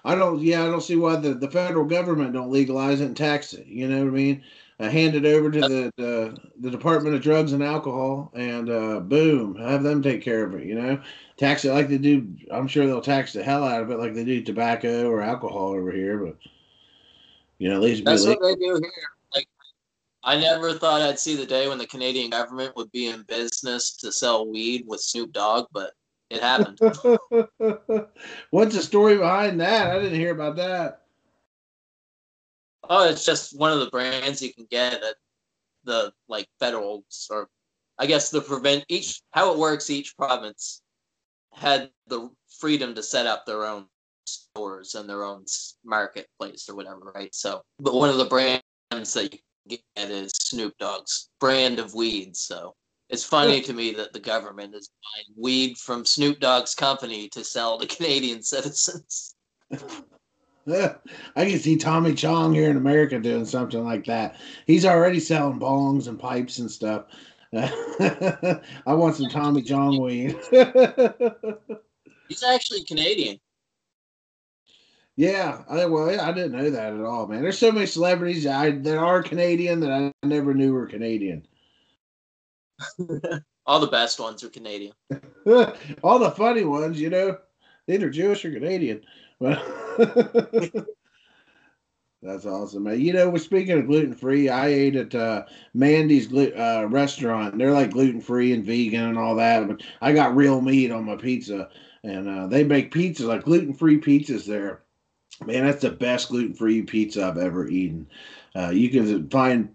[0.03, 0.39] I don't.
[0.41, 3.67] Yeah, I don't see why the, the federal government don't legalize it and tax it.
[3.67, 4.43] You know what I mean?
[4.79, 8.99] uh, hand it over to the, the, the Department of Drugs and Alcohol, and uh,
[9.01, 10.65] boom, have them take care of it.
[10.65, 11.01] You know,
[11.37, 12.27] tax it like they do.
[12.51, 15.69] I'm sure they'll tax the hell out of it, like they do tobacco or alcohol
[15.69, 16.17] over here.
[16.17, 16.37] But
[17.57, 19.09] you know, at least that's what they do here.
[19.35, 19.47] Like,
[20.23, 23.97] I never thought I'd see the day when the Canadian government would be in business
[23.97, 25.91] to sell weed with Snoop Dogg, but
[26.29, 26.79] it happened.
[28.51, 29.91] What's the story behind that?
[29.91, 31.01] I didn't hear about that.
[32.89, 35.15] Oh, it's just one of the brands you can get at
[35.83, 37.47] the like federal or
[37.97, 40.81] I guess the prevent each how it works each province
[41.53, 43.85] had the freedom to set up their own
[44.25, 45.45] stores and their own
[45.83, 47.33] marketplace or whatever, right?
[47.33, 48.63] So, but one of the brands
[49.13, 52.35] that you get is Snoop Dogg's brand of weed.
[52.35, 52.75] So
[53.09, 57.43] it's funny to me that the government is buying weed from Snoop Dogg's company to
[57.43, 59.35] sell to Canadian citizens.
[60.67, 60.95] I
[61.35, 64.35] can see Tommy Chong here in America doing something like that.
[64.67, 67.05] He's already selling bongs and pipes and stuff.
[67.57, 70.37] I want some Tommy Chong weed.
[72.27, 73.39] He's actually Canadian.
[75.15, 77.41] Yeah, I, well, I didn't know that at all, man.
[77.41, 81.45] There's so many celebrities I, that are Canadian that I never knew were Canadian.
[83.65, 84.93] all the best ones are Canadian.
[86.03, 87.37] all the funny ones, you know,
[87.87, 89.01] either Jewish or Canadian.
[92.21, 92.99] That's awesome, man.
[92.99, 94.49] You know, we're speaking of gluten free.
[94.49, 97.57] I ate at uh, Mandy's uh, restaurant.
[97.57, 99.65] They're like gluten free and vegan and all that.
[99.67, 101.69] But I got real meat on my pizza,
[102.03, 104.81] and uh, they make pizzas like gluten free pizzas there.
[105.45, 108.09] Man, that's the best gluten free pizza I've ever eaten.
[108.53, 109.73] Uh, you can find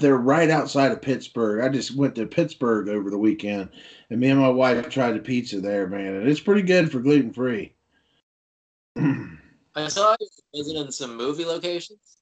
[0.00, 1.62] they're right outside of Pittsburgh.
[1.62, 3.70] I just went to Pittsburgh over the weekend,
[4.10, 7.00] and me and my wife tried the pizza there, man, and it's pretty good for
[7.00, 7.74] gluten free.
[8.96, 12.18] I saw you visiting some movie locations.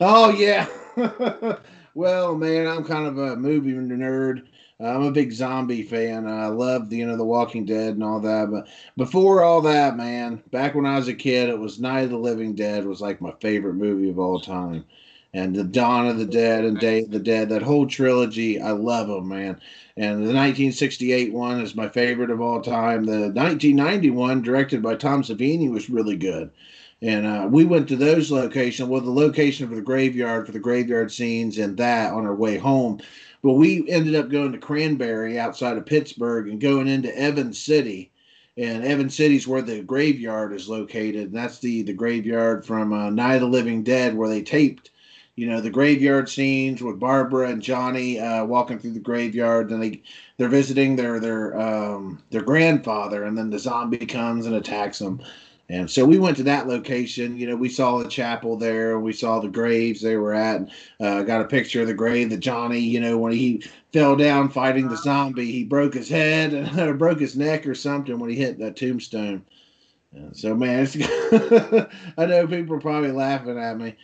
[0.00, 0.66] Oh yeah.
[1.94, 4.46] well, man, I'm kind of a movie nerd.
[4.80, 6.28] I'm a big zombie fan.
[6.28, 8.50] I love the you know The Walking Dead and all that.
[8.50, 12.10] But before all that, man, back when I was a kid, it was Night of
[12.10, 14.84] the Living Dead was like my favorite movie of all time.
[15.34, 18.70] And the Dawn of the Dead and Day of the Dead, that whole trilogy, I
[18.70, 19.60] love them, man.
[19.96, 23.04] And the 1968 one is my favorite of all time.
[23.04, 26.50] The 1991, directed by Tom Savini, was really good.
[27.02, 28.88] And uh, we went to those locations.
[28.88, 32.56] Well, the location for the graveyard, for the graveyard scenes, and that on our way
[32.56, 33.00] home.
[33.42, 38.10] But we ended up going to Cranberry outside of Pittsburgh and going into Evans City.
[38.56, 41.26] And Evans City is where the graveyard is located.
[41.26, 44.90] And that's the, the graveyard from uh, Night of the Living Dead, where they taped
[45.38, 49.68] you know the graveyard scenes with Barbara and Johnny uh, walking through the graveyard.
[49.68, 50.02] Then they
[50.36, 55.22] they're visiting their their um, their grandfather, and then the zombie comes and attacks them.
[55.70, 57.36] And so we went to that location.
[57.36, 58.98] You know, we saw the chapel there.
[58.98, 60.62] We saw the graves they were at.
[60.98, 64.48] Uh, got a picture of the grave that Johnny, you know, when he fell down
[64.48, 68.36] fighting the zombie, he broke his head or broke his neck or something when he
[68.36, 69.44] hit that tombstone.
[70.12, 70.88] And so, man,
[72.18, 73.94] I know people are probably laughing at me.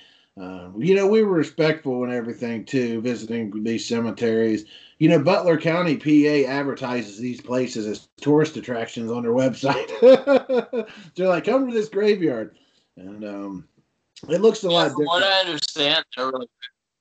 [0.40, 4.64] Uh, you know, we were respectful and everything too, visiting these cemeteries.
[4.99, 9.88] You know, Butler County, PA advertises these places as tourist attractions on their website.
[11.14, 12.57] They're like, come to this graveyard.
[12.97, 13.68] And um,
[14.29, 15.09] it looks a yeah, lot different.
[15.09, 16.49] what I understand, they're really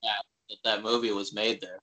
[0.02, 1.78] that, that that movie was made there.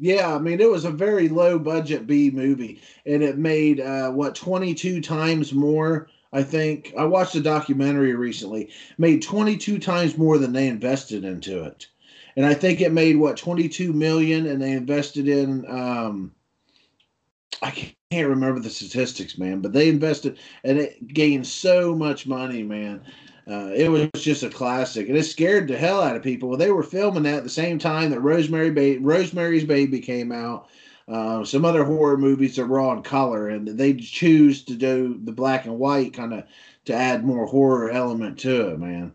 [0.00, 4.10] Yeah, I mean, it was a very low budget B movie, and it made uh,
[4.10, 10.38] what 22 times more I think I watched a documentary recently, made 22 times more
[10.38, 11.86] than they invested into it.
[12.36, 16.32] And I think it made what 22 million and they invested in um
[17.60, 17.70] I
[18.10, 23.02] can't remember the statistics, man, but they invested and it gained so much money, man.
[23.48, 26.54] Uh, it was just a classic, and it scared the hell out of people.
[26.54, 30.68] They were filming that at the same time that Rosemary ba- Rosemary's Baby came out,
[31.08, 35.32] uh, some other horror movies that were on color, and they choose to do the
[35.32, 36.44] black and white kind of
[36.84, 39.12] to add more horror element to it, man.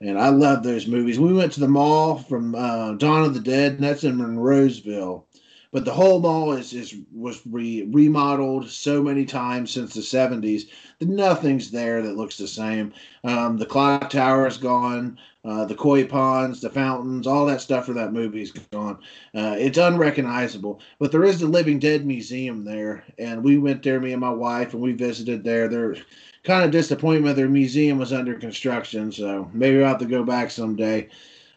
[0.00, 1.18] And I love those movies.
[1.18, 5.24] We went to the mall from uh, Dawn of the Dead, and that's in Monroeville.
[5.72, 10.68] But the whole mall is, is was re, remodeled so many times since the 70s
[10.98, 12.92] that nothing's there that looks the same.
[13.24, 15.18] Um, the clock tower is gone.
[15.46, 18.98] Uh, the koi ponds, the fountains, all that stuff for that movie is gone.
[19.32, 20.80] Uh, it's unrecognizable.
[20.98, 24.30] But there is the Living Dead Museum there, and we went there, me and my
[24.30, 25.68] wife, and we visited there.
[25.68, 25.96] They're
[26.42, 30.50] kind of disappointment their museum was under construction, so maybe I'll have to go back
[30.50, 31.08] someday.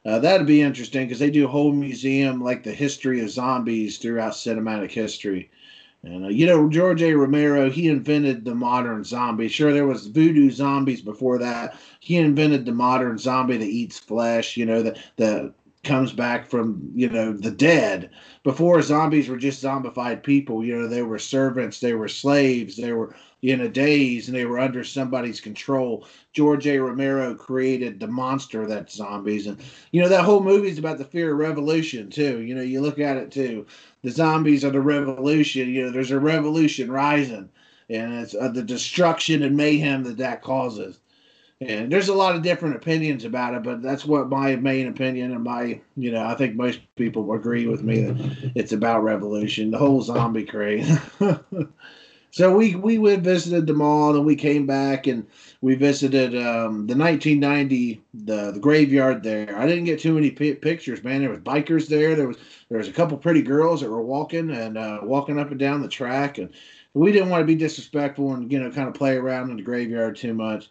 [0.06, 3.98] Uh, that'd be interesting because they do a whole museum like the history of zombies
[3.98, 5.50] throughout cinematic history.
[6.04, 7.14] And uh, you know, George A.
[7.14, 9.48] Romero, he invented the modern zombie.
[9.50, 11.78] Sure, there was voodoo zombies before that.
[12.00, 14.56] He invented the modern zombie that eats flesh.
[14.56, 18.10] You know, that the comes back from you know the dead.
[18.44, 20.64] Before zombies were just zombified people.
[20.64, 24.46] You know, they were servants, they were slaves, they were in a daze, and they
[24.46, 26.06] were under somebody's control.
[26.34, 26.78] George A.
[26.78, 29.58] Romero created the monster that's zombies, and
[29.92, 32.42] you know that whole movie is about the fear of revolution too.
[32.42, 33.66] You know, you look at it too.
[34.04, 35.70] The zombies are the revolution.
[35.70, 37.50] You know, there's a revolution rising,
[37.90, 41.00] and it's uh, the destruction and mayhem that that causes.
[41.62, 45.34] And there's a lot of different opinions about it, but that's what my main opinion
[45.34, 49.70] and my, you know, I think most people agree with me that it's about revolution,
[49.70, 50.98] the whole zombie craze.
[52.32, 55.26] so we we went visited the mall and we came back and
[55.62, 59.58] we visited um, the 1990 the the graveyard there.
[59.58, 61.22] I didn't get too many p- pictures, man.
[61.22, 62.16] There was bikers there.
[62.16, 62.38] There was
[62.70, 65.82] there was a couple pretty girls that were walking and uh, walking up and down
[65.82, 66.50] the track, and
[66.94, 69.64] we didn't want to be disrespectful and you know kind of play around in the
[69.64, 70.70] graveyard too much.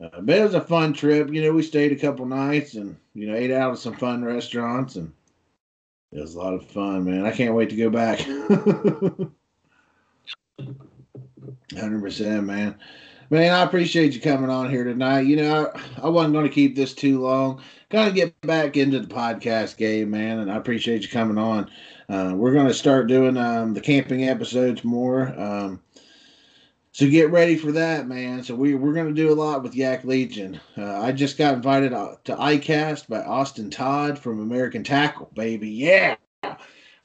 [0.00, 1.32] Uh, but it was a fun trip.
[1.32, 4.24] You know, we stayed a couple nights and you know ate out at some fun
[4.24, 5.12] restaurants and
[6.12, 7.26] it was a lot of fun, man.
[7.26, 8.20] I can't wait to go back.
[11.76, 12.76] Hundred percent, man.
[13.30, 15.26] Man, I appreciate you coming on here tonight.
[15.26, 17.62] You know, I, I wasn't going to keep this too long.
[17.90, 21.70] Got to get back into the podcast game, man, and I appreciate you coming on.
[22.08, 25.38] Uh, we're going to start doing um, the camping episodes more.
[25.38, 25.82] Um,
[26.98, 28.42] so get ready for that, man.
[28.42, 30.58] So we we're gonna do a lot with Yak Legion.
[30.76, 35.70] Uh, I just got invited uh, to ICAST by Austin Todd from American Tackle, baby.
[35.70, 36.16] Yeah.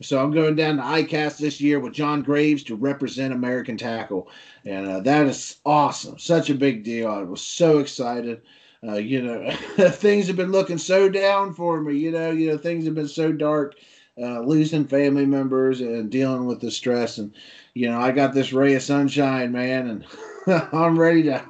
[0.03, 4.29] So I'm going down to ICAST this year with John Graves to represent American Tackle,
[4.65, 6.19] and uh, that is awesome.
[6.19, 7.09] Such a big deal.
[7.09, 8.41] I was so excited.
[8.85, 9.51] Uh, you know,
[9.89, 11.97] things have been looking so down for me.
[11.97, 13.75] You know, you know things have been so dark.
[14.15, 17.33] Uh, losing family members and dealing with the stress and
[17.73, 20.05] you know, I got this ray of sunshine, man, and
[20.73, 21.43] I'm ready to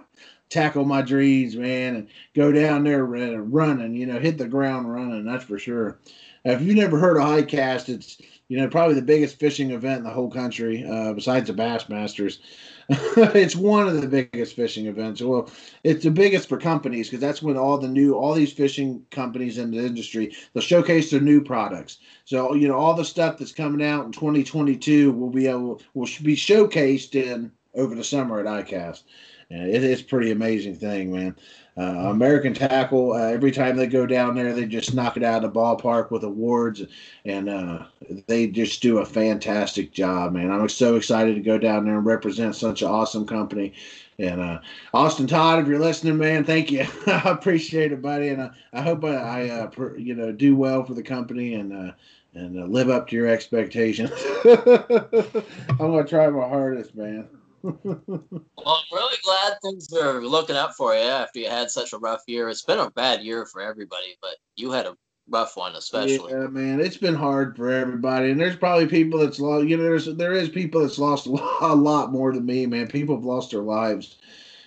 [0.49, 5.25] tackle my dreams, man, and go down there running, you know, hit the ground running.
[5.25, 5.99] That's for sure.
[6.45, 10.03] If you've never heard of ICAST, it's you know probably the biggest fishing event in
[10.03, 12.39] the whole country, uh, besides the Bassmasters.
[12.89, 15.21] it's one of the biggest fishing events.
[15.21, 15.49] Well,
[15.85, 19.57] it's the biggest for companies because that's when all the new, all these fishing companies
[19.57, 21.99] in the industry, they'll showcase their new products.
[22.25, 26.09] So you know, all the stuff that's coming out in 2022 will be able will
[26.23, 29.03] be showcased in over the summer at ICAST.
[29.49, 31.35] And it is pretty amazing thing, man.
[31.75, 35.43] Uh, American Tackle, uh, every time they go down there, they just knock it out
[35.43, 36.83] of the ballpark with awards,
[37.25, 37.85] and uh,
[38.27, 40.51] they just do a fantastic job, man.
[40.51, 43.73] I'm so excited to go down there and represent such an awesome company.
[44.19, 44.59] And uh,
[44.93, 46.85] Austin Todd, if you're listening, man, thank you.
[47.07, 50.55] I appreciate it, buddy, and I, I hope I, I uh, per, you know do
[50.55, 51.91] well for the company and uh,
[52.35, 54.11] and live up to your expectations.
[54.45, 57.27] I'm gonna try my hardest, man
[57.63, 61.97] well, I'm really glad things are looking up for you after you had such a
[61.97, 62.49] rough year.
[62.49, 64.97] It's been a bad year for everybody, but you had a
[65.29, 66.33] rough one especially.
[66.33, 69.65] Yeah, man, it's been hard for everybody, and there's probably people that's lost.
[69.67, 72.65] You know, there's there is people that's lost a lot, a lot more than me,
[72.65, 72.87] man.
[72.87, 74.17] People have lost their lives.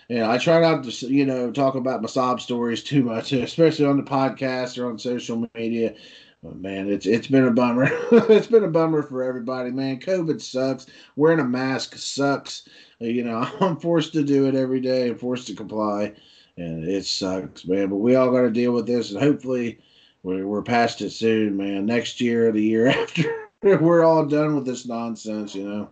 [0.09, 3.87] And I try not to, you know, talk about my sob stories too much, especially
[3.87, 5.95] on the podcast or on social media.
[6.43, 7.89] But man, it's it's been a bummer.
[8.13, 9.99] it's been a bummer for everybody, man.
[9.99, 10.87] COVID sucks.
[11.17, 12.69] Wearing a mask sucks.
[13.01, 16.13] You know, I'm forced to do it every day and forced to comply,
[16.57, 17.89] and it sucks, man.
[17.89, 19.79] But we all got to deal with this, and hopefully,
[20.23, 21.87] we're, we're past it soon, man.
[21.87, 25.89] Next year, or the year after, we're all done with this nonsense, you know.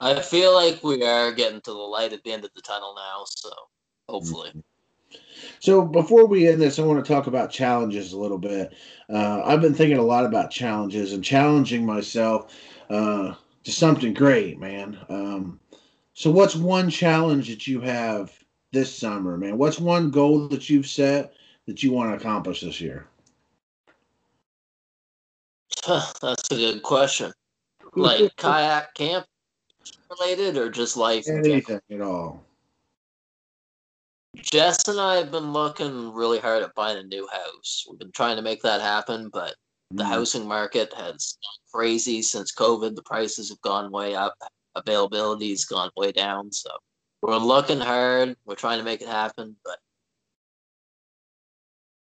[0.00, 2.94] I feel like we are getting to the light at the end of the tunnel
[2.94, 3.50] now, so
[4.08, 4.50] hopefully.
[4.50, 4.60] Mm-hmm.
[5.66, 8.72] So before we end this, I want to talk about challenges a little bit.
[9.12, 12.54] Uh, I've been thinking a lot about challenges and challenging myself
[12.88, 14.96] uh, to something great, man.
[15.08, 15.58] Um,
[16.14, 18.32] so, what's one challenge that you have
[18.70, 19.58] this summer, man?
[19.58, 21.34] What's one goal that you've set
[21.66, 23.08] that you want to accomplish this year?
[25.88, 27.32] That's a good question.
[27.96, 29.26] Like kayak camp
[30.10, 31.26] related or just life?
[31.28, 32.46] Anything at all.
[34.36, 37.84] Jess and I have been looking really hard at buying a new house.
[37.88, 39.54] We've been trying to make that happen, but
[39.90, 40.08] the mm.
[40.08, 42.94] housing market has gone crazy since COVID.
[42.94, 44.34] The prices have gone way up
[44.76, 46.52] availability's gone way down.
[46.52, 46.70] So
[47.22, 48.36] we're looking hard.
[48.44, 49.78] We're trying to make it happen, but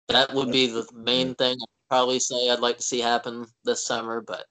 [0.10, 3.84] that would be the main thing I'd probably say I'd like to see happen this
[3.84, 4.22] summer.
[4.22, 4.46] But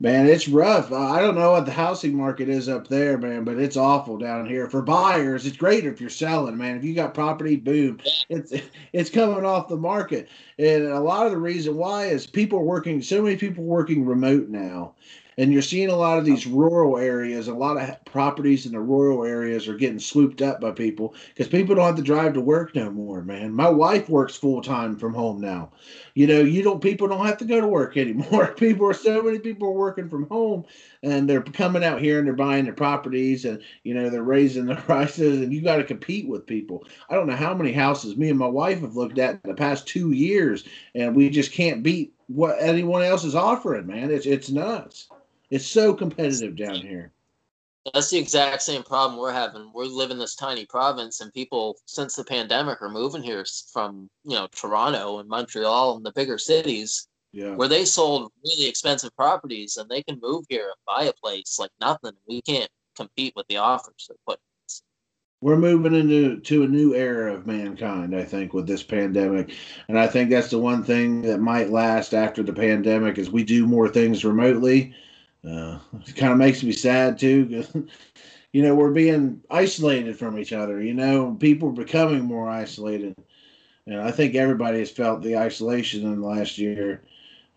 [0.00, 0.90] man, it's rough.
[0.90, 4.16] Uh, I don't know what the housing market is up there, man, but it's awful
[4.16, 4.68] down here.
[4.68, 6.76] For buyers, it's great if you're selling, man.
[6.76, 8.52] If you got property, boom, it's
[8.92, 10.28] it's coming off the market.
[10.58, 13.02] And a lot of the reason why is people working.
[13.02, 14.94] So many people working remote now
[15.40, 17.48] and you're seeing a lot of these rural areas.
[17.48, 21.48] A lot of properties in the rural areas are getting swooped up by people because
[21.48, 23.22] people don't have to drive to work no more.
[23.22, 25.72] Man, my wife works full time from home now.
[26.14, 28.48] You know, you don't people don't have to go to work anymore.
[28.58, 30.66] People are so many people are working from home,
[31.02, 34.66] and they're coming out here and they're buying their properties, and you know they're raising
[34.66, 36.84] the prices, and you got to compete with people.
[37.08, 39.54] I don't know how many houses me and my wife have looked at in the
[39.54, 40.64] past two years,
[40.94, 44.10] and we just can't beat what anyone else is offering, man.
[44.10, 45.08] It's it's nuts.
[45.50, 47.12] It's so competitive down here.
[47.92, 49.72] That's the exact same problem we're having.
[49.74, 54.36] We're living this tiny province, and people since the pandemic are moving here from you
[54.36, 57.54] know Toronto and Montreal and the bigger cities, yeah.
[57.54, 61.58] where they sold really expensive properties, and they can move here and buy a place
[61.58, 62.12] like nothing.
[62.28, 64.42] We can't compete with the offers they're putting
[65.42, 69.54] we're moving into to a new era of mankind i think with this pandemic
[69.88, 73.42] and i think that's the one thing that might last after the pandemic is we
[73.42, 74.94] do more things remotely
[75.48, 77.64] uh, it kind of makes me sad too
[78.52, 83.14] you know we're being isolated from each other you know people are becoming more isolated
[83.86, 87.02] and i think everybody has felt the isolation in the last year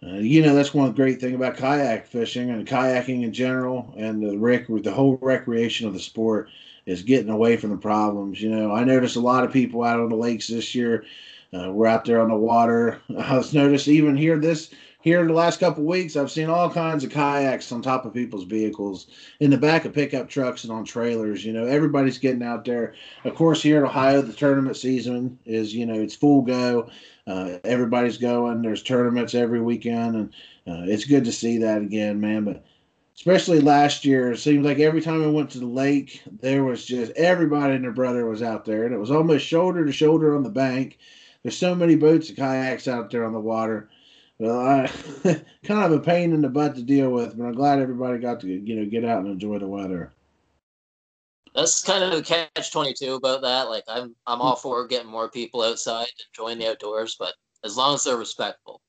[0.03, 4.21] uh, you know that's one great thing about kayak fishing and kayaking in general and
[4.21, 6.49] the rec with the whole recreation of the sport
[6.86, 8.41] is getting away from the problems.
[8.41, 11.05] You know, I noticed a lot of people out on the lakes this year.
[11.53, 12.99] Uh, we're out there on the water.
[13.17, 14.71] I was noticed even here this
[15.04, 18.14] here in the last couple weeks, I've seen all kinds of kayaks on top of
[18.14, 19.08] people's vehicles,
[19.41, 21.43] in the back of pickup trucks and on trailers.
[21.43, 22.93] You know, everybody's getting out there.
[23.26, 26.89] Of course, here in Ohio, the tournament season is you know it's full go.
[27.28, 28.62] Uh, everybody's going.
[28.62, 30.30] There's tournaments every weekend, and
[30.66, 32.45] uh, it's good to see that again, man.
[32.45, 32.64] But
[33.18, 36.86] especially last year, it seems like every time I went to the lake, there was
[36.86, 40.34] just everybody and their brother was out there, and it was almost shoulder to shoulder
[40.34, 40.97] on the bank.
[41.41, 43.89] There's so many boats and kayaks out there on the water.
[44.39, 44.88] Well, I
[45.63, 48.39] kind of a pain in the butt to deal with, but I'm glad everybody got
[48.41, 50.11] to you know get out and enjoy the weather.
[51.55, 53.69] That's kind of the catch twenty two about that.
[53.69, 57.95] Like I'm I'm all for getting more people outside enjoying the outdoors, but as long
[57.95, 58.81] as they're respectful.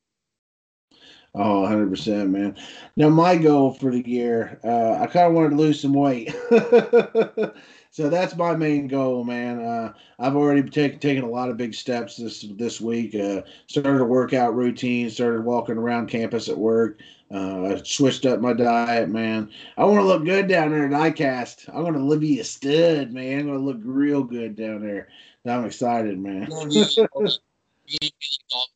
[1.36, 2.56] Oh, 100%, man.
[2.96, 6.32] Now, my goal for the year, uh, I kind of wanted to lose some weight.
[7.94, 9.64] so that's my main goal, man.
[9.64, 13.14] Uh, I've already taken taken a lot of big steps this this week.
[13.14, 16.98] Uh, started a workout routine, started walking around campus at work.
[17.32, 19.48] Uh, I switched up my diet, man.
[19.76, 21.72] I want to look good down there at ICAST.
[21.72, 23.38] I want to live be a stud, man.
[23.38, 25.06] I'm going to look real good down there.
[25.46, 26.48] I'm excited, man.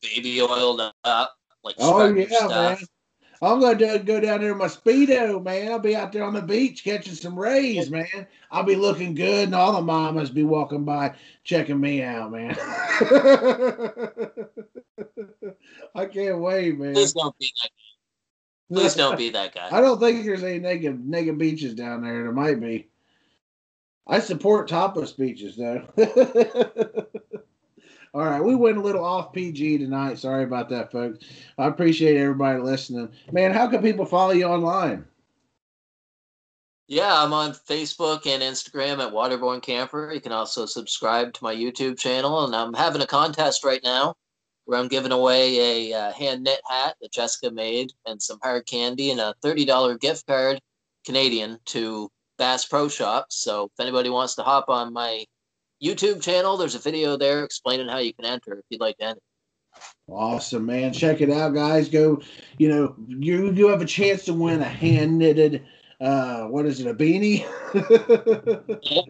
[0.01, 2.51] baby oiled up like oh yeah, stuff.
[2.51, 2.77] man.
[3.41, 5.71] I'm gonna go down there in my speedo, man.
[5.71, 8.27] I'll be out there on the beach catching some rays, man.
[8.51, 11.15] I'll be looking good, and all the mamas be walking by
[11.45, 12.57] checking me out, man.
[15.95, 16.93] I can't wait, man.
[16.93, 17.69] Please don't be that.
[17.69, 18.75] Guy.
[18.75, 19.69] Please don't be that guy.
[19.71, 22.23] I don't think there's any naked naked beaches down there.
[22.23, 22.89] There might be.
[24.05, 25.87] I support topless beaches though.
[28.13, 30.17] All right, we went a little off PG tonight.
[30.17, 31.25] Sorry about that, folks.
[31.59, 33.09] I appreciate everybody listening.
[33.31, 35.05] Man, how can people follow you online?
[36.87, 40.11] Yeah, I'm on Facebook and Instagram at Waterborne Camper.
[40.11, 44.15] You can also subscribe to my YouTube channel, and I'm having a contest right now
[44.65, 48.65] where I'm giving away a uh, hand knit hat that Jessica made and some hard
[48.65, 50.59] candy and a $30 gift card
[51.05, 53.35] Canadian to Bass Pro Shops.
[53.35, 55.25] So if anybody wants to hop on my
[55.83, 56.57] YouTube channel.
[56.57, 59.21] There's a video there explaining how you can enter if you'd like to enter.
[60.07, 60.93] Awesome, man.
[60.93, 61.89] Check it out, guys.
[61.89, 62.21] Go,
[62.57, 65.65] you know, you you have a chance to win a hand knitted
[66.01, 67.45] uh what is it, a beanie?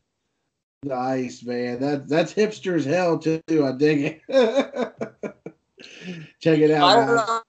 [0.84, 1.80] nice, man.
[1.80, 3.42] That that's hipster as hell too.
[3.50, 4.28] I dig it.
[6.42, 7.44] Check it out.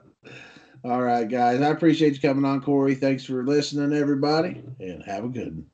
[0.84, 1.60] All right, guys.
[1.60, 2.94] I appreciate you coming on, Cory.
[2.94, 5.66] Thanks for listening, everybody, and have a good one.